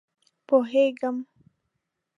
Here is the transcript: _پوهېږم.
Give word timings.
_پوهېږم. 0.47 1.17